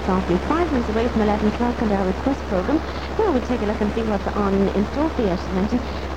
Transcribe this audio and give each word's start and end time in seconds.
Down 0.00 0.22
Softly. 0.22 0.38
Five 0.48 0.70
minutes 0.72 0.88
away 0.88 1.08
from 1.08 1.22
11 1.22 1.48
o'clock 1.48 1.82
and 1.82 1.92
our 1.92 2.04
request 2.06 2.46
programme, 2.46 2.78
where 3.16 3.30
we'll 3.32 3.42
take 3.42 3.60
a 3.62 3.66
look 3.66 3.80
and 3.80 3.92
see 3.92 4.02
what's 4.02 4.26
on 4.28 4.68
in 4.68 4.84
store 4.86 5.10
for 5.10 5.22
you, 5.22 5.28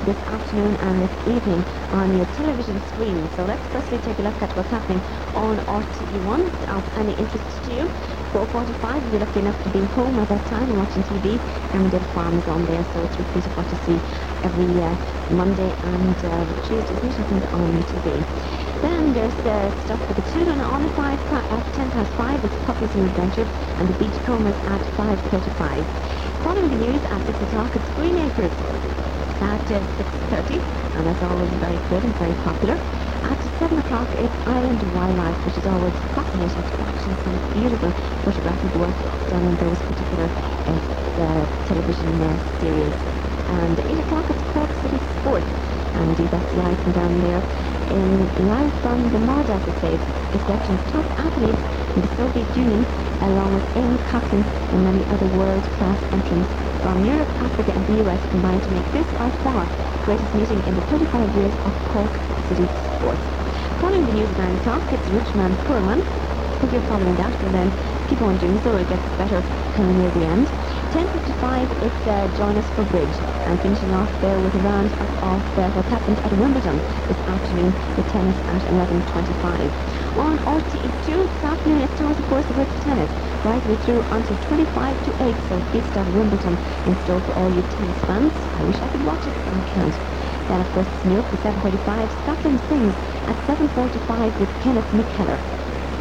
this 0.06 0.18
afternoon 0.28 0.78
and 0.80 1.02
this 1.02 1.12
evening 1.28 1.66
on 1.92 2.16
your 2.16 2.26
television 2.28 2.80
screen. 2.88 3.30
So 3.36 3.44
let's 3.44 3.68
firstly 3.68 4.00
take 4.00 4.20
a 4.20 4.22
look 4.22 4.42
at 4.42 4.56
what's 4.56 4.70
happening 4.72 5.02
on 5.36 5.58
RTE1 5.68 6.64
of 6.70 6.84
any 6.96 7.14
interest 7.14 7.64
to 7.66 7.74
you. 7.74 7.92
4.45, 8.34 9.06
if 9.06 9.12
you're 9.12 9.20
lucky 9.20 9.40
enough 9.40 9.62
to 9.64 9.70
be 9.70 9.84
home 9.84 10.20
at 10.20 10.30
that 10.30 10.46
time 10.46 10.70
and 10.70 10.78
watching 10.78 11.04
TV, 11.04 11.40
Emmerdale 11.74 12.08
Farm 12.14 12.38
is 12.38 12.48
on 12.48 12.66
there, 12.66 12.84
so 12.84 13.02
it's 13.04 13.20
repeated 13.20 13.56
what 13.58 13.72
you 13.72 13.78
see 13.78 14.00
every 14.44 14.82
uh, 14.82 14.96
Monday 15.30 15.76
and 15.84 16.24
uh, 16.24 16.46
Tuesday, 16.62 16.96
I 17.18 17.24
think, 17.24 17.44
on 17.54 17.84
TV. 17.84 18.24
Then 18.84 19.14
there's 19.14 19.40
uh, 19.46 19.72
stuff 19.72 20.02
for 20.06 20.14
the 20.14 20.22
children 20.22 20.60
on 20.60 20.84
at 20.84 20.94
5, 20.94 21.20
at 21.50 21.74
10 21.74 21.92
past 21.92 22.14
5, 22.18 22.44
it's 22.44 22.58
Puppies 22.58 22.96
and 22.96 23.06
Adventure, 23.06 23.48
and 23.78 23.90
the 23.90 23.94
Beachcombers 23.94 24.60
at 24.68 24.84
5.35. 24.98 25.88
Following 26.44 26.70
the 26.70 26.76
news 26.76 27.02
at 27.10 27.26
6 27.26 27.42
o'clock, 27.42 27.76
it's 27.78 27.90
Green 27.90 28.18
Acres 28.18 28.54
at 29.42 29.72
uh, 29.72 29.86
6.30, 29.98 30.66
and 30.96 31.08
that's 31.08 31.24
always 31.24 31.56
very 31.56 31.80
good 31.80 32.04
and 32.04 32.18
very 32.18 32.36
popular. 32.36 32.82
At 33.24 33.42
7 33.42 33.80
o'clock, 33.80 34.16
it's 34.16 34.40
Island 34.46 34.84
Wildlife, 34.84 35.46
which 35.46 35.58
is 35.58 35.66
always 35.66 36.02
fascinating 36.14 36.64
to 36.66 36.76
watch 36.78 37.08
and 37.08 37.18
some 37.20 37.42
beautiful 37.54 37.94
photographic 38.24 38.76
work 38.76 38.98
done 39.30 39.48
in 39.48 39.56
those 39.58 39.82
particular 39.82 40.32
uh, 40.68 40.80
uh, 41.18 41.48
television 41.66 42.42
series. 42.60 42.96
And 43.48 43.80
8 43.88 44.00
o'clock, 44.00 44.30
it's 44.30 44.44
Cork 44.44 44.74
City 44.74 45.00
Sports, 45.00 45.73
and 45.94 46.16
that's 46.30 46.54
live 46.54 46.80
from 46.80 46.92
down 46.92 47.20
there 47.22 47.44
in 47.90 48.32
live 48.38 48.74
from 48.74 49.10
the 49.12 49.18
Mardas 49.18 49.68
Estate. 49.68 50.08
A 50.34 50.40
selection 50.40 50.74
of 50.76 50.86
top 50.86 51.12
athletes 51.18 51.64
in 51.96 52.02
the 52.02 52.08
Soviet 52.08 52.56
Union, 52.56 52.88
along 53.22 53.54
with 53.54 53.72
Eamonn 53.76 54.00
Coghlan 54.00 54.52
and 54.72 54.84
many 54.84 55.08
other 55.10 55.28
world-class 55.28 56.04
entrants 56.12 56.56
from 56.82 57.04
Europe, 57.04 57.32
Africa 57.40 57.72
and 57.76 57.86
the 57.86 58.02
US 58.04 58.26
combined 58.26 58.64
to 58.64 58.72
make 58.72 58.92
this 58.92 59.14
by 59.14 59.30
far 59.30 59.70
greatest 60.02 60.34
meeting 60.34 60.64
in 60.66 60.76
the 60.76 60.82
35 60.82 61.32
years 61.36 61.56
of 61.66 61.84
Cork 61.84 62.22
City 62.40 62.70
sports. 62.76 63.30
Following 63.80 64.06
the 64.06 64.12
news 64.12 64.32
at 64.32 64.38
9 64.38 64.56
o'clock, 64.56 64.92
it's 64.92 65.08
Rich 65.10 65.36
Man, 65.36 65.58
Poor 65.58 65.82
Man. 65.82 66.04
If 66.62 66.72
you're 66.72 66.82
following 66.82 67.16
that, 67.18 67.42
well 67.42 67.52
then 67.52 67.78
keep 68.08 68.22
on 68.22 68.38
doing 68.38 68.58
so, 68.58 68.76
it 68.78 68.88
gets 68.88 69.12
better 69.12 69.44
coming 69.74 69.98
near 69.98 70.12
the 70.12 70.26
end. 70.26 70.52
10.55, 70.94 71.82
it's 71.82 72.06
uh, 72.06 72.28
Join 72.38 72.56
Us 72.56 72.70
for 72.70 72.84
Bridge. 72.84 73.18
And 73.48 73.60
finishing 73.60 73.92
off 73.96 74.12
there 74.22 74.40
with 74.40 74.54
a 74.54 74.60
round 74.60 74.94
of, 75.24 75.42
uh, 75.58 75.72
what 75.72 75.88
happened 75.88 76.20
at 76.24 76.32
Wimbledon 76.38 76.78
this 77.08 77.18
afternoon 77.26 77.74
with 77.98 78.06
tennis 78.14 78.38
at 78.46 78.62
11.25. 78.70 79.74
On 80.20 80.38
RTE2 80.38 81.34
this 81.34 81.44
afternoon, 81.44 81.82
it 81.82 81.90
starts, 81.98 82.20
of 82.20 82.28
course, 82.28 82.46
with 82.48 82.70
tennis 82.80 83.10
right 83.44 83.64
the 83.64 83.70
way 83.70 83.76
through 83.76 84.06
until 84.12 84.38
25 84.38 85.02
to 85.02 85.12
8, 85.24 85.36
so 85.50 85.60
big 85.74 85.84
start 85.84 86.08
Wimbledon 86.14 86.60
in 86.86 86.94
store 87.02 87.22
for 87.22 87.34
all 87.40 87.50
you 87.50 87.64
tennis 87.64 87.98
fans. 88.06 88.34
I 88.54 88.64
wish 88.64 88.78
I 88.80 88.88
could 88.90 89.04
watch 89.04 89.26
it, 89.26 89.34
but 89.46 89.56
I 89.56 89.62
can't. 89.62 89.98
Then, 90.48 90.62
of 90.62 90.72
course, 90.74 90.86
York 91.10 91.26
at 91.34 91.40
7.45. 91.42 92.12
Scotland 92.22 92.62
sings 92.70 92.94
at 93.26 93.36
7.45 93.50 94.38
with 94.38 94.50
Kenneth 94.62 94.92
McKellar. 94.94 95.42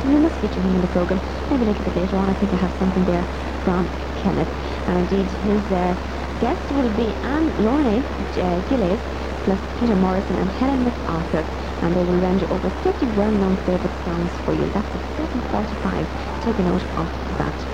We 0.05 0.17
must 0.19 0.35
feature 0.41 0.61
him 0.61 0.75
in 0.75 0.81
the 0.83 0.89
programme. 0.89 1.23
Maybe 1.49 1.63
a 1.63 1.67
little 1.67 1.85
bit 1.85 1.97
later 1.97 2.17
on. 2.17 2.29
I 2.29 2.35
think 2.35 2.53
I 2.53 2.57
have 2.57 2.73
something 2.77 3.05
there 3.05 3.25
from 3.65 3.89
Kenneth. 4.17 4.49
And 4.87 4.99
indeed, 4.99 5.31
his 5.31 5.71
uh, 5.71 5.97
guests 6.39 6.71
will 6.73 6.91
be 6.91 7.15
Anne 7.23 7.53
Lorne 7.57 8.05
Gillies, 8.33 9.01
plus 9.45 9.61
Peter 9.77 9.97
Morrison 9.97 10.37
and 10.37 10.51
Helen 10.51 10.85
MacArthur. 10.85 11.47
And 11.81 11.95
they 11.95 12.05
will 12.05 12.19
render 12.19 12.47
over 12.53 12.71
50 12.71 13.07
well-known 13.07 13.57
favourite 13.59 13.97
songs 13.97 14.39
for 14.45 14.53
you. 14.55 14.71
That's 14.71 14.95
at 14.95 15.03
7.45. 15.17 16.09
Take 16.41 16.59
a 16.59 16.63
note 16.63 16.85
of 16.97 17.11
that. 17.39 17.67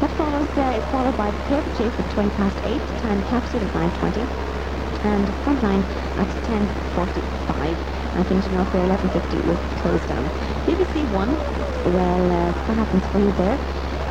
That 0.00 0.12
follows, 0.12 0.56
uh, 0.56 0.72
is 0.76 0.86
followed 0.86 1.16
by 1.16 1.30
the 1.30 1.40
paper 1.40 1.70
chase 1.70 1.98
at 1.98 2.10
20 2.10 2.30
past 2.30 2.60
8, 2.64 2.92
time 2.96 3.22
capsule 3.22 3.62
at 3.64 3.72
9.20 3.72 4.28
and 5.02 5.28
Frontline 5.42 5.86
at 6.16 6.28
10.45 6.42 7.78
and 8.14 8.26
finishing 8.28 8.56
off 8.56 8.70
there 8.70 8.86
11.50 8.86 9.44
with 9.44 9.60
Close 9.76 10.04
Down. 10.04 10.30
BBC 10.66 11.06
One, 11.08 11.40
well, 11.84 12.30
uh, 12.32 12.52
what 12.66 12.76
happens 12.76 13.06
for 13.06 13.18
you 13.18 13.32
there? 13.32 13.58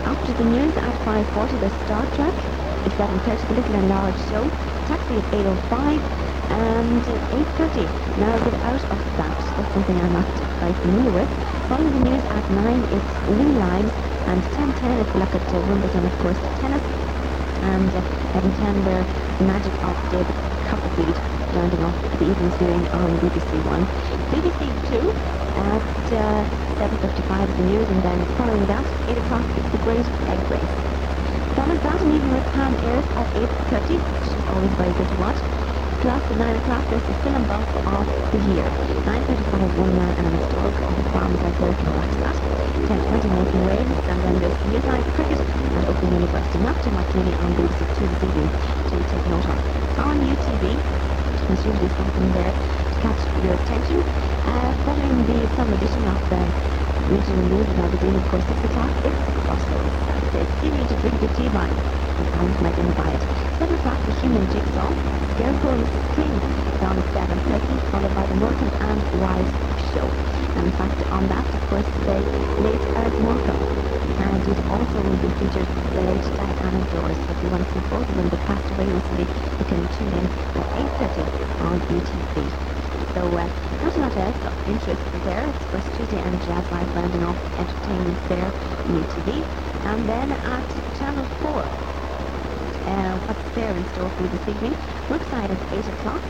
After 0.05 0.33
the 0.33 0.43
news 0.45 0.77
at 0.77 0.95
5.40, 0.95 1.59
the 1.59 1.69
Star 1.69 2.05
Trek, 2.07 2.33
it's 2.85 2.95
7.30, 2.97 3.47
the 3.47 3.53
Little 3.53 3.75
and 3.75 3.87
Large 3.89 4.19
Show, 4.19 4.51
Taxi 4.85 5.17
at 5.17 5.29
8.05 5.31 6.03
and 6.49 7.03
8.30. 7.03 7.91
Now 8.15 8.37
get 8.39 8.55
out 8.63 8.83
of 8.91 9.03
that. 9.17 9.53
That's 9.55 9.71
something 9.73 9.99
I'm 9.99 10.13
not 10.13 10.41
very 10.59 10.73
familiar 10.73 11.11
with. 11.11 11.29
Following 11.67 11.91
the 11.91 11.99
news 11.99 12.25
at 12.29 12.49
9, 12.49 12.87
it's 12.91 13.21
Lives 13.23 13.97
and 14.25 14.49
10.10 14.49 15.01
is 15.01 15.09
the 15.09 15.19
look 15.19 15.35
at 15.35 15.53
uh, 15.53 15.61
Wimbledon, 15.61 16.05
of 16.05 16.17
course, 16.17 16.39
tennis 16.55 16.83
and 17.61 17.95
uh, 17.95 18.01
11.10 18.35 18.83
the 18.85 19.43
magic 19.43 19.79
of 19.83 20.07
David 20.09 20.39
Copperfield 20.63 21.21
rounding 21.51 21.83
off 21.83 21.97
the 22.17 22.25
evening's 22.25 22.55
viewing 22.57 22.87
on 22.93 23.19
BBC 23.19 23.61
One. 23.61 23.87
BBC 24.31 24.81
Two 24.83 25.15
at 25.55 26.11
uh, 26.11 26.45
7.55 26.79 27.49
is 27.49 27.55
the 27.57 27.63
news 27.63 27.89
and 27.89 28.01
then 28.01 28.25
following 28.37 28.65
that, 28.67 28.85
8 29.05 29.17
o'clock 29.17 29.43
is 29.57 29.65
the 29.69 29.77
Great 29.77 30.09
Egg 30.27 30.49
Race. 30.49 30.71
That 31.57 32.01
and 32.01 32.13
even 32.13 32.41
Pam 32.53 32.77
Ayres 32.79 33.05
at 33.17 33.27
8.30, 33.35 33.99
which 34.15 34.37
is 34.37 34.45
always 34.47 34.71
very 34.71 34.93
good 34.93 35.09
to 35.09 35.15
watch. 35.17 35.39
Plus 35.99 36.23
at 36.31 36.37
9 36.37 36.55
o'clock 36.55 36.87
there's 36.89 37.03
the 37.03 37.13
film 37.15 37.43
buff 37.45 37.65
of 37.85 38.07
the 38.31 38.37
year. 38.37 38.71
9.35 39.03 39.75
One 39.75 39.93
Man 39.97 40.13
and 40.17 40.41
a 40.41 40.47
Dog 40.47 40.81
on 40.85 40.95
the 40.95 41.03
farms 41.11 41.41
Burke 41.59 41.81
and 41.81 41.93
watch 41.93 42.15
that. 42.23 42.39
10.20 42.87 43.29
Making 43.29 43.65
Waves 43.65 43.99
and 44.07 44.23
then 44.23 44.39
there's 44.39 44.63
Midnight 44.63 45.11
Cricket 45.11 45.39
and 45.75 45.85
Open 45.89 46.13
University. 46.13 46.59
Not 46.59 46.81
too 46.81 46.91
much 46.91 47.13
really 47.13 47.35
on 47.35 47.55
BBC 47.55 47.91
Two 47.91 48.07
this 48.07 48.23
evening 48.23 48.53
to 48.87 49.03
take 49.03 49.25
note 49.25 49.47
of 49.49 49.59
on 49.97 50.21
UTV. 50.21 50.79
There's 51.47 51.65
usually 51.65 51.89
something 51.89 52.31
there 52.31 52.53
to 52.91 52.99
catch 52.99 53.27
your 53.35 53.53
attention. 53.53 54.05
Uh, 54.49 54.73
following 54.83 55.23
the 55.27 55.43
edition 55.75 56.07
of 56.07 56.17
the 56.27 56.41
regional 57.05 57.45
news 57.45 57.67
with 57.67 57.77
Aberdeen, 57.77 58.15
of 58.15 58.27
course, 58.27 58.43
6 58.47 58.63
o'clock, 58.63 58.89
it's 59.05 59.21
Crossroads. 59.45 59.93
It's 60.33 60.51
TV 60.57 60.87
to 60.87 60.95
drink 60.95 61.21
the 61.21 61.27
tea 61.27 61.49
by, 61.49 61.69
and 62.17 62.27
I'm 62.33 62.57
Megan 62.59 62.91
Wyatt. 62.97 63.21
7 63.59 63.75
o'clock, 63.75 64.03
the 64.07 64.11
human 64.11 64.49
jigsaw. 64.49 64.89
Scarecrow 65.37 65.77
Mrs. 65.77 66.01
King 66.15 66.33
down 66.81 66.97
at 66.97 67.05
7.30, 67.13 67.91
followed 67.91 68.15
by 68.15 68.25
the 68.25 68.33
Morecambe 68.33 68.73
and 68.81 69.05
Wise 69.21 69.53
show. 69.93 70.09
And 70.57 70.65
in 70.65 70.71
fact, 70.73 71.03
on 71.11 71.27
that, 71.27 71.45
of 71.53 71.61
course, 71.69 71.85
the 72.09 72.17
late 72.57 72.81
Eric 72.97 73.19
Morecambe. 73.19 73.69
And 74.17 74.47
it 74.47 74.57
also 74.67 74.97
will 75.03 75.17
be 75.17 75.29
featured 75.37 75.69
the 75.93 76.01
late 76.01 76.25
Diana 76.35 76.81
Dors. 76.89 77.17
So 77.21 77.33
if 77.37 77.43
you 77.43 77.49
want 77.49 77.67
to 77.67 77.69
see 77.69 77.81
both 77.81 78.09
of 78.09 78.15
them 78.17 78.29
that 78.29 78.41
passed 78.47 78.71
away 78.71 78.89
recently, 78.89 79.29
you 79.59 79.65
can 79.65 79.87
tune 79.89 80.11
in 80.11 80.25
at 80.57 80.65
8.30 80.73 81.61
on 81.61 81.81
UTV. 81.81 82.88
So 83.13 83.37
uh, 83.37 83.49
not 83.81 83.95
a 83.95 83.99
lot 83.99 84.17
else 84.17 84.37
of 84.45 84.53
interest 84.67 85.01
there. 85.25 85.47
It's 85.49 85.65
First 85.65 85.93
Tuesday 85.95 86.19
and 86.19 86.41
Jazz 86.41 86.69
Live 86.71 86.93
London 86.95 87.23
entertainment 87.57 88.19
there 88.29 88.53
on 88.85 89.03
UTV. 89.03 89.43
And 89.85 90.07
then 90.07 90.31
at 90.31 90.69
Channel 90.99 91.25
4, 91.41 91.71
uh, 92.85 93.17
what's 93.25 93.49
there 93.55 93.75
in 93.75 93.85
store 93.87 94.09
for 94.09 94.23
you 94.23 94.29
this 94.29 94.47
evening? 94.47 94.75
Brookside 95.07 95.51
at 95.51 95.59
8 95.73 95.87
o'clock. 95.87 96.21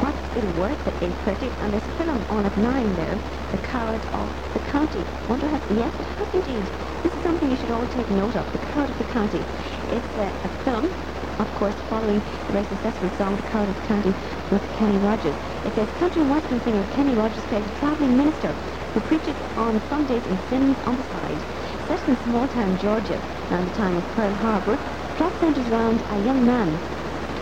What's 0.00 0.36
it 0.36 0.44
worth 0.56 0.86
at 0.86 0.94
8.30? 1.00 1.52
And 1.60 1.72
there's 1.72 1.86
a 1.88 1.92
film 1.92 2.24
on 2.30 2.46
at 2.46 2.56
9 2.56 2.94
there, 2.94 3.18
The 3.50 3.58
Coward 3.58 4.06
of 4.12 4.30
the 4.52 4.60
County. 4.60 5.04
Wonder 5.28 5.48
has, 5.48 5.62
yes, 5.68 5.92
it 5.98 6.06
has 6.06 6.28
indeed. 6.34 6.70
This 7.02 7.14
is 7.14 7.22
something 7.22 7.50
you 7.50 7.56
should 7.56 7.70
all 7.70 7.86
take 7.86 8.10
note 8.10 8.36
of, 8.36 8.50
The 8.52 8.58
Coward 8.58 8.90
of 8.90 8.98
the 8.98 9.04
County. 9.04 9.44
It's 9.88 10.14
a, 10.16 10.32
a 10.44 10.48
film, 10.64 10.94
of 11.38 11.54
course, 11.54 11.82
following 11.82 12.22
the 12.46 12.52
very 12.52 12.64
successful 12.64 13.08
song 13.10 13.36
The 13.36 13.42
the 13.74 13.80
County 13.82 14.16
with 14.50 14.70
Kenny 14.70 14.98
Rogers. 14.98 15.38
It 15.64 15.74
says 15.74 15.92
country 15.92 16.22
western 16.22 16.60
singer 16.60 16.84
Kenny 16.84 17.14
Rogers 17.14 17.46
plays 17.46 17.66
a 17.66 17.70
travelling 17.70 18.16
minister 18.16 18.56
who 18.94 19.00
preaches 19.00 19.42
on 19.56 19.80
Sundays 19.80 20.26
and 20.26 20.40
sins 20.40 20.80
on 20.86 20.96
the 20.96 21.02
side. 21.02 21.44
Set 21.80 22.06
in 22.08 22.16
small 22.16 22.48
town 22.48 22.76
Georgia 22.76 23.22
around 23.50 23.64
the 23.66 23.70
time 23.70 23.96
of 23.96 24.10
Pearl 24.10 24.34
Harbor, 24.34 24.78
plot 25.14 25.36
centers 25.38 25.70
around 25.70 26.02
a 26.10 26.18
young 26.18 26.44
man 26.44 26.82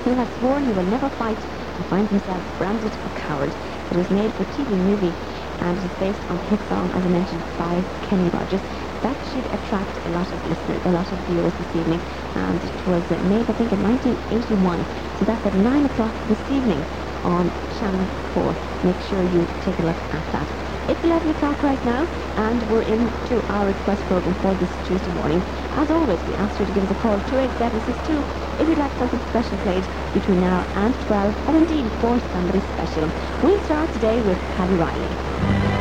who 0.05 0.15
has 0.15 0.31
sworn 0.33 0.65
he 0.65 0.73
will 0.73 0.85
never 0.85 1.11
fight 1.11 1.47
and 1.77 1.87
finds 1.87 2.11
himself 2.11 2.45
branded 2.57 2.97
a 3.05 3.11
coward. 3.11 3.57
It 3.91 3.97
was 3.97 4.11
made 4.11 4.35
for 4.35 4.45
TV 4.45 4.79
movie 4.79 5.17
and 5.59 5.79
is 5.79 5.95
based 5.95 6.25
on 6.29 6.41
hit 6.41 6.65
song, 6.65 6.91
as 6.95 7.05
I 7.05 7.09
mentioned, 7.09 7.45
by 7.57 7.87
Kenny 8.01 8.31
Rogers. 8.33 8.65
That 9.03 9.25
should 9.25 9.49
attract 9.51 9.99
a 10.05 10.11
lot 10.11 10.33
of 10.33 10.45
listeners, 10.45 10.83
a 10.85 10.91
lot 10.91 11.11
of 11.13 11.21
viewers 11.21 11.55
this 11.55 11.75
evening. 11.75 12.03
And 12.35 12.63
it 12.65 12.85
was 12.87 13.11
made, 13.11 13.49
I 13.49 13.55
think, 13.55 13.73
in 13.73 13.83
1981. 13.83 14.87
So 15.15 15.25
that's 15.25 15.47
at 15.47 15.55
9 15.55 15.87
o'clock 15.87 16.21
this 16.27 16.45
evening 16.49 16.87
on 17.25 17.51
Channel 17.71 18.09
4. 18.33 18.57
Make 18.83 19.01
sure 19.01 19.23
you 19.23 19.49
take 19.61 19.79
a 19.79 19.83
look 19.83 20.03
at 20.13 20.31
that. 20.33 20.53
It's 20.89 21.03
11 21.03 21.31
o'clock 21.31 21.63
right 21.63 21.83
now, 21.85 22.09
and 22.37 22.63
we're 22.65 22.83
into 22.83 23.43
our 23.49 23.67
request 23.67 24.07
program 24.07 24.35
for 24.35 24.55
this 24.55 24.77
Tuesday 24.79 25.11
morning. 25.11 25.45
As 25.73 25.91
always, 25.91 26.27
we 26.27 26.35
ask 26.35 26.59
you 26.61 26.67
to 26.67 26.73
give 26.73 26.85
us 26.85 26.91
a 26.91 26.95
call, 26.95 27.21
28762, 27.21 28.27
if 28.59 28.69
you'd 28.69 28.79
like 28.79 28.95
something 28.99 29.21
special 29.21 29.59
played 29.59 29.89
between 30.13 30.41
now 30.41 30.67
and 30.75 31.01
12, 31.01 31.37
or 31.47 31.57
indeed 31.57 31.91
for 32.01 32.19
somebody 32.19 32.61
special. 32.61 33.11
We'll 33.43 33.61
start 33.61 33.93
today 33.93 34.21
with 34.21 34.39
Paddy 34.51 34.77
Reilly. 34.77 35.80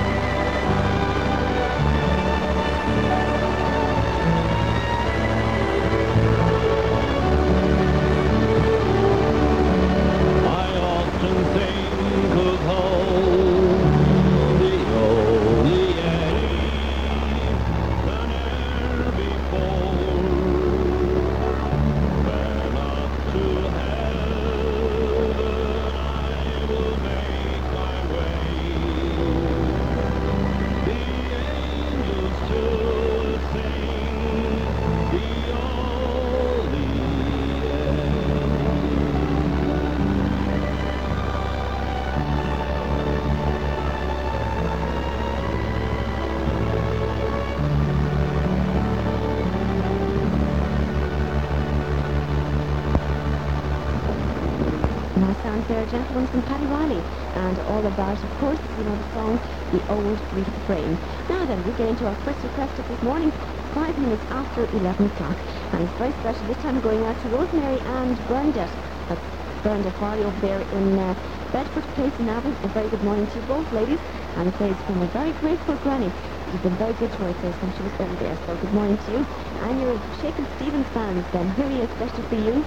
Gentlemen, 55.89 56.27
from 56.27 56.43
Paddy 56.43 56.67
Reilly. 56.67 57.05
And 57.33 57.59
all 57.59 57.87
about, 57.87 58.23
of 58.23 58.35
course, 58.35 58.61
you 58.75 58.83
know 58.85 58.97
the 58.97 59.05
song, 59.05 59.41
The 59.71 59.83
Old 59.89 60.23
Refrain. 60.31 60.99
Now 61.29 61.45
then, 61.45 61.63
we 61.63 61.73
get 61.73 61.89
into 61.89 62.07
our 62.07 62.15
first 62.15 62.43
request 62.43 62.79
of 62.79 62.87
this 62.87 63.03
morning, 63.03 63.33
five 63.73 63.97
minutes 63.97 64.25
after 64.31 64.69
11 64.73 65.07
o'clock. 65.07 65.43
And 65.73 65.83
it's 65.83 65.95
very 65.95 66.13
special 66.13 66.47
this 66.47 66.57
time 66.59 66.81
going 66.81 67.05
out 67.05 67.19
to 67.19 67.29
Rosemary 67.29 67.81
and 67.85 68.25
Bernadette. 68.27 68.77
That's 69.09 69.25
Bernadette 69.63 69.97
Farley 69.97 70.23
over 70.23 70.39
there 70.41 70.61
in 70.71 70.99
uh, 70.99 71.15
Bedford 71.51 71.91
Place 71.91 72.19
in 72.19 72.25
Navan. 72.27 72.57
A 72.63 72.69
very 72.69 72.89
good 72.89 73.03
morning 73.03 73.27
to 73.27 73.35
you 73.39 73.43
both, 73.43 73.71
ladies. 73.71 74.01
And 74.35 74.47
it 74.49 74.57
says 74.57 74.83
from 74.83 75.01
a 75.01 75.07
very 75.07 75.33
grateful 75.33 75.77
granny. 75.77 76.13
You've 76.47 76.63
been 76.63 76.77
very 76.77 76.93
good 76.93 77.11
to 77.13 77.23
her, 77.23 77.33
says, 77.33 77.61
when 77.61 77.71
she 77.71 77.83
was 77.83 77.93
ill 77.99 78.17
there. 78.17 78.37
So 78.37 78.57
good 78.57 78.73
morning 78.73 78.97
to 78.99 79.11
you. 79.11 79.27
And 79.59 79.79
you're 79.79 79.99
Shakin' 80.11 80.47
Stevens 80.47 80.89
fans, 80.91 81.27
then 81.31 81.49
here 81.49 81.69
he 81.69 81.81
is, 81.81 81.91
special 81.91 82.23
for 82.23 82.35
you. 82.35 82.65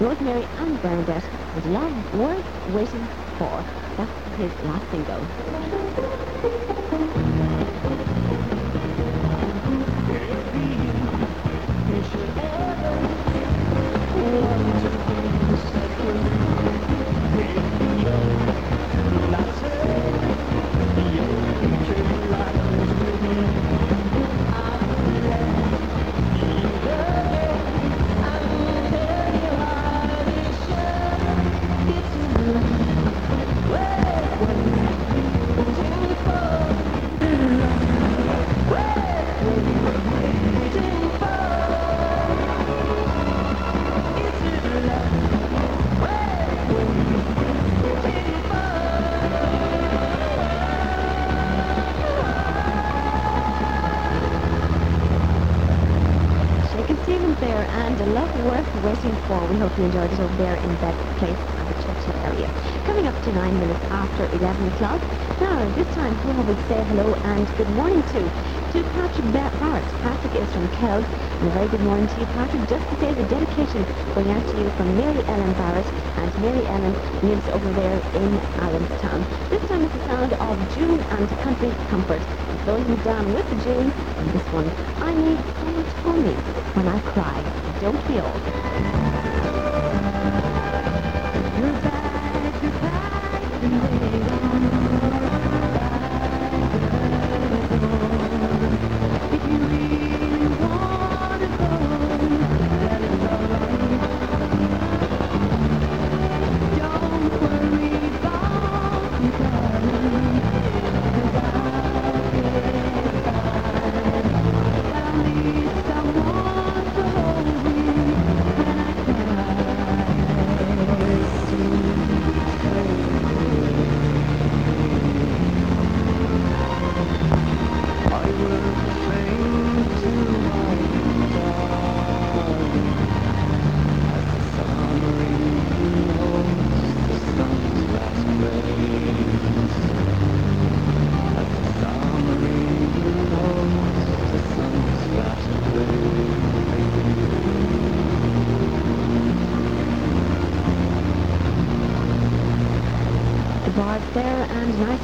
Rosemary 0.00 0.48
and 0.58 0.80
Bernadette 0.80 1.28
with 1.54 1.64
Love 1.66 1.94
Worth 2.12 2.46
Waiting 2.66 3.10
For. 3.38 3.66
That's 3.96 4.12
his 4.36 4.52
last 4.62 4.90
single. 4.90 5.28
We 59.52 59.58
hope 59.58 59.76
you 59.76 59.84
enjoyed 59.84 60.14
it 60.14 60.20
over 60.20 60.34
there 60.34 60.54
in 60.54 60.76
Bedford 60.76 61.14
Place 61.14 61.44
and 61.58 61.68
the 61.68 61.74
Churchill 61.74 62.14
area. 62.22 62.50
Coming 62.84 63.06
up 63.06 63.20
to 63.20 63.32
nine 63.32 63.58
minutes 63.58 63.84
after 63.90 64.26
11 64.32 64.66
o'clock. 64.66 65.06
Now, 65.40 65.68
this 65.68 65.90
time, 65.90 66.16
who 66.16 66.40
will 66.40 66.56
say 66.56 66.82
hello 66.84 67.16
and 67.22 67.54
good 67.54 67.68
morning 67.68 68.02
to? 68.04 68.32
To 68.70 68.84
Patrick 68.84 69.30
Ba- 69.30 69.52
Barrett. 69.54 69.92
Patrick 70.00 70.34
is 70.36 70.54
from 70.54 70.70
Kells. 70.70 71.06
And 71.38 71.50
a 71.50 71.52
very 71.52 71.68
good 71.68 71.82
morning 71.82 72.06
to 72.06 72.20
you, 72.20 72.26
Patrick. 72.26 72.64
Just 72.64 72.88
to 72.88 72.96
say 72.96 73.12
the 73.12 73.24
dedication 73.24 73.86
going 74.14 74.30
out 74.30 74.46
to 74.46 74.56
you 74.56 74.70
from 74.70 74.96
Mary 74.96 75.22
Ellen 75.28 75.52
Barrett. 75.52 75.92
And 76.16 76.34
Mary 76.38 76.66
Ellen 76.66 76.96
lives 77.20 77.46
over 77.50 77.74
there 77.74 78.02
in 78.14 78.40
Allenstown. 78.56 79.28
This 79.50 79.64
time 79.66 79.84
it's 79.84 79.92
the 79.92 80.00
sound 80.00 80.32
of 80.40 80.66
June 80.66 81.04
and 81.10 81.36
Country 81.36 81.76
Comfort. 81.84 82.26
Slowing 82.64 82.88
you 82.88 82.96
down 82.96 83.32
with 83.34 83.50
the 83.50 83.56
June. 83.56 83.92
And 84.16 84.32
this 84.32 84.50
one, 84.50 84.72
I 85.02 85.14
need 85.14 85.44
someone 85.60 85.84
to 85.84 86.16
me 86.16 86.42
when 86.72 86.88
I 86.88 87.00
cry. 87.00 87.52
Don't 87.78 88.08
we 88.08 88.18
all? 88.18 88.40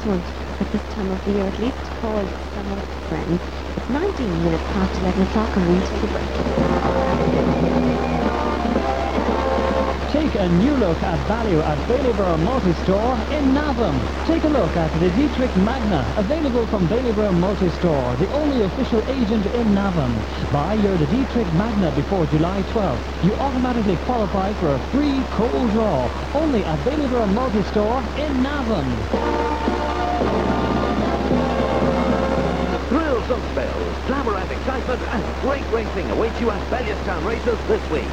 One 0.05 0.21
at 0.59 0.71
this 0.71 0.81
time 0.93 1.11
of 1.11 1.25
the 1.25 1.31
year 1.31 1.45
at 1.45 1.59
least 1.59 1.75
called 1.99 2.27
Summer 2.55 2.79
Friends. 3.09 3.41
It's 3.75 3.89
19 3.89 4.43
minutes 4.43 4.63
past 4.71 5.01
11 5.01 5.23
o'clock 5.23 5.57
and 5.57 5.67
we 5.75 5.81
take 5.81 6.03
a 6.03 6.07
break. 6.07 6.49
Take 10.09 10.35
a 10.35 10.47
new 10.49 10.75
look 10.77 10.97
at 11.03 11.19
value 11.27 11.59
at 11.59 11.77
Baileyborough 11.87 12.39
Multi-Store 12.43 13.15
in 13.33 13.53
Navan. 13.53 13.93
Take 14.25 14.43
a 14.43 14.47
look 14.47 14.75
at 14.75 14.91
the 14.99 15.09
Dietrich 15.11 15.55
Magna, 15.57 16.05
available 16.17 16.65
from 16.67 16.87
Baileyborough 16.87 17.37
Multi-Store, 17.37 18.15
the 18.15 18.31
only 18.33 18.63
official 18.63 19.01
agent 19.09 19.45
in 19.53 19.73
Navan. 19.73 20.13
Buy 20.51 20.75
your 20.75 20.97
Dietrich 20.97 21.51
Magna 21.53 21.91
before 21.91 22.25
July 22.27 22.63
12th. 22.73 23.23
You 23.23 23.33
automatically 23.33 23.97
qualify 23.97 24.53
for 24.53 24.75
a 24.75 24.79
free 24.91 25.21
cold 25.31 25.71
draw, 25.71 26.09
only 26.33 26.63
at 26.63 26.79
Baileyborough 26.79 27.33
Multi-Store 27.33 28.01
in 28.17 28.41
Navan. 28.41 29.48
Spells, 33.29 33.95
glamour 34.07 34.37
and 34.37 34.51
excitement, 34.51 35.03
and 35.11 35.23
great 35.39 35.69
racing 35.71 36.09
await 36.09 36.41
you 36.41 36.49
at 36.49 36.67
Bellewstown 36.71 37.23
Races 37.23 37.59
this 37.67 37.87
week. 37.91 38.09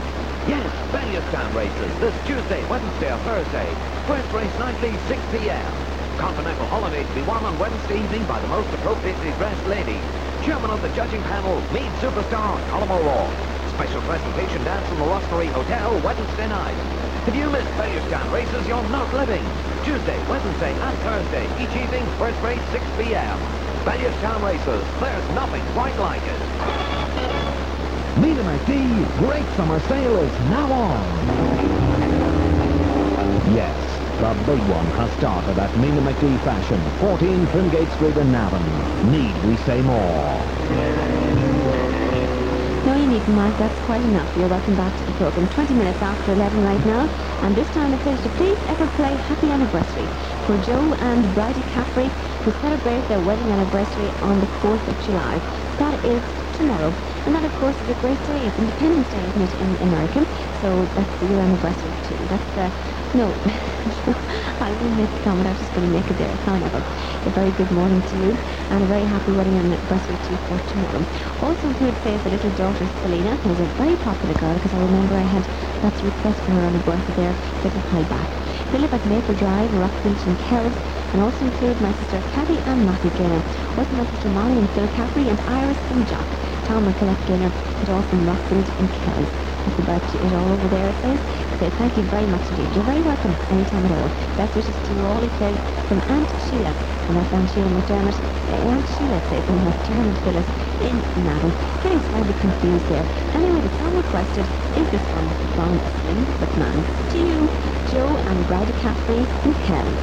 Yes, 0.47 0.71
Bellewstown 0.93 1.55
Races 1.55 1.97
this 1.97 2.15
Tuesday, 2.27 2.67
Wednesday 2.67 3.11
or 3.11 3.17
Thursday. 3.21 3.75
First 4.07 4.35
race 4.35 4.59
nightly, 4.59 4.99
6 4.99 5.27
p.m. 5.33 5.73
Continental 6.19 6.67
holiday 6.67 7.03
to 7.03 7.15
be 7.15 7.23
won 7.23 7.47
on 7.47 7.57
Wednesday 7.57 7.97
evening 7.97 8.27
by 8.27 8.41
the 8.41 8.47
most 8.47 8.75
appropriately 8.75 9.33
dressed 9.33 9.65
lady. 9.65 10.03
Chairman 10.43 10.71
of 10.71 10.83
the 10.83 10.91
judging 10.91 11.23
panel, 11.23 11.65
Meath 11.73 11.99
superstar 11.99 12.61
Colm 12.69 12.91
O'Rourke. 12.91 13.33
Special 13.71 14.03
presentation 14.03 14.63
dance 14.65 14.87
from 14.87 14.99
the 14.99 15.07
Rosemary 15.07 15.49
Hotel 15.49 15.99
Wednesday 15.99 16.47
night. 16.47 16.77
If 17.27 17.35
you 17.35 17.49
miss 17.49 17.67
Bellewstown 17.69 18.31
Races, 18.31 18.69
you're 18.69 18.85
not 18.85 19.15
living. 19.15 19.51
Tuesday, 19.83 20.21
Wednesday 20.29 20.77
and 20.79 21.01
Thursday, 21.01 21.51
each 21.57 21.75
evening, 21.75 22.11
first 22.19 22.43
race 22.43 22.63
6 22.67 22.91
p.m. 22.99 23.66
Bellewstown 23.87 24.43
Races, 24.43 24.85
there's 24.99 25.29
nothing 25.31 25.63
quite 25.73 25.97
like 25.97 26.21
it. 26.21 26.41
Mina 28.19 28.43
McD, 28.43 29.19
great 29.19 29.47
summer 29.55 29.79
sale 29.87 30.17
is 30.17 30.41
now 30.51 30.73
on. 30.73 30.99
Yes, 33.55 33.79
the 34.19 34.35
big 34.43 34.59
one 34.67 34.87
has 34.99 35.09
started 35.13 35.57
at 35.57 35.71
Mina 35.79 36.01
McD 36.03 36.37
Fashion, 36.43 36.81
14 36.99 37.47
Trimgate 37.47 37.95
Street 37.95 38.17
in 38.17 38.33
Navan. 38.33 39.13
Need 39.13 39.37
we 39.47 39.57
say 39.59 39.81
more? 39.83 40.43
No, 42.87 42.97
you 42.97 43.07
needn't, 43.07 43.29
Mark. 43.37 43.57
That's 43.59 43.81
quite 43.87 44.03
enough. 44.03 44.37
You're 44.37 44.49
welcome 44.49 44.75
back 44.75 44.99
to 44.99 45.05
the 45.05 45.13
programme. 45.13 45.49
20 45.51 45.75
minutes 45.75 46.03
after 46.03 46.33
11 46.33 46.65
right 46.65 46.85
now. 46.87 47.09
And 47.43 47.55
this 47.55 47.69
time 47.71 47.95
it 47.95 48.03
says 48.03 48.21
to 48.25 48.29
please 48.31 48.59
ever 48.67 48.89
play 48.99 49.15
Happy 49.15 49.49
Anniversary 49.49 50.07
for 50.47 50.59
Joe 50.67 50.95
and 50.95 51.23
Bridie 51.35 51.63
Caffrey 51.71 52.11
who 52.47 52.53
celebrate 52.53 53.09
their 53.09 53.21
wedding 53.21 53.51
anniversary 53.51 54.13
on 54.23 54.39
the 54.39 54.47
4th 54.47 54.87
of 54.87 54.99
July. 54.99 55.43
That 55.79 55.99
is 56.05 56.23
tomorrow. 56.53 56.97
And 57.27 57.35
that, 57.35 57.45
of 57.45 57.55
course, 57.55 57.83
is 57.83 57.89
a 57.89 57.95
great 57.95 58.23
day. 58.23 58.47
It's 58.47 58.57
Independence 58.59 59.09
Day, 59.09 59.27
isn't 59.27 59.43
it, 59.43 59.53
in 59.55 59.77
America? 59.83 60.27
So 60.53 60.87
that's 60.95 61.21
your 61.21 61.41
anniversary, 61.41 61.97
too. 61.97 62.27
That's, 62.29 62.57
uh, 62.57 62.71
no. 63.13 63.43
I 64.61 64.75
will 64.75 64.91
make 64.93 65.15
the 65.15 65.21
comment. 65.21 65.49
I 65.49 65.51
was 65.51 65.59
just 65.59 65.73
going 65.73 65.83
to 65.87 65.93
make 65.93 66.11
it 66.11 66.19
there. 66.19 66.37
However, 66.37 66.85
a 67.25 67.31
very 67.31 67.51
good 67.53 67.73
morning 67.73 68.03
to 68.05 68.17
you 68.17 68.39
and 68.71 68.85
a 68.85 68.87
very 68.87 69.05
happy 69.05 69.33
wedding 69.33 69.59
anniversary 69.59 70.17
to 70.19 70.33
you 70.35 70.39
for 70.39 70.61
tomorrow. 70.61 71.05
Also 71.41 71.67
include 71.69 71.99
say 71.99 72.17
the 72.17 72.31
little 72.31 72.51
daughter 72.51 72.87
Selena, 72.87 73.39
who 73.43 73.51
is 73.51 73.59
a 73.61 73.67
very 73.67 73.97
popular 73.97 74.35
girl 74.35 74.55
because 74.55 74.73
I 74.73 74.79
remember 74.79 75.17
I 75.17 75.23
had 75.25 75.49
lots 75.83 76.01
of 76.01 76.07
requests 76.07 76.41
for 76.41 76.53
her 76.53 76.65
on 76.65 76.75
her 76.75 76.81
birthday 76.81 77.13
there, 77.13 77.37
little 77.65 77.81
high 77.81 78.05
back. 78.05 78.37
They 78.71 78.79
live 78.79 78.93
at 78.95 79.05
Maple 79.05 79.35
Drive, 79.35 79.73
Rockbeach 79.73 80.27
and 80.27 80.39
Kells, 80.39 80.81
and 81.13 81.21
also 81.23 81.45
include 81.45 81.81
my 81.81 81.93
sister 81.93 82.23
Kathy 82.23 82.63
and 82.67 82.85
Matthew 82.85 83.11
Gaynor, 83.11 83.45
also 83.77 83.97
my 83.97 84.05
sister 84.05 84.29
Molly 84.29 84.59
and 84.59 84.73
Phil 84.73 84.89
Caffrey, 84.89 85.29
and 85.29 85.41
Iris 85.47 85.85
and 85.89 86.07
Jock, 86.07 86.37
Tom 86.63 86.87
and 86.87 86.97
Colette 86.97 87.25
Gaynor, 87.25 87.53
and 87.81 87.91
also 87.91 88.17
Rockbeach 88.17 88.71
and 88.79 88.93
Kells. 88.93 89.37
That's 89.65 89.79
about 89.79 90.15
it 90.15 90.33
all 90.33 90.51
over 90.53 90.69
there, 90.69 90.89
it 90.89 90.99
says. 90.99 91.25
So 91.59 91.71
thank 91.71 91.97
you 91.97 92.05
very 92.05 92.27
much 92.27 92.51
indeed. 92.51 92.75
You're 92.75 92.85
very 92.85 93.03
welcome 93.03 93.39
anytime 93.51 93.85
at 93.85 93.93
all. 93.93 94.13
Best 94.37 94.55
wishes 94.57 94.79
to 94.81 94.93
you 94.95 95.05
all, 95.07 95.23
it 95.23 95.35
says, 95.37 95.59
from 95.87 96.03
Aunt 96.09 96.33
Sheila. 96.39 96.77
And 97.07 97.17
that's 97.17 97.33
Aunt 97.33 97.49
Sheila 97.51 97.71
McDermott. 97.71 98.21
Uh, 98.49 98.53
Aunt 98.69 98.87
Sheila 98.89 99.21
says 99.21 99.45
from 99.45 99.61
her 99.61 99.73
Dermot 99.83 100.19
Phyllis 100.19 100.53
in 100.81 101.05
Navan. 101.15 101.55
Getting 101.81 102.01
slightly 102.01 102.35
confused 102.35 102.89
there. 102.89 103.07
Anyway, 103.33 103.61
the 103.61 103.69
song 103.71 103.95
requested 103.97 104.51
is 104.75 104.89
this 104.89 105.11
one 105.11 105.37
from 105.55 105.81
Slim 105.87 106.27
McMahon. 106.41 106.87
To 107.09 107.19
you, 107.19 107.53
Joe 107.85 108.19
and 108.27 108.47
Brad 108.47 108.75
Caffrey 108.77 109.29
in 109.45 109.55
Kells. 109.55 110.01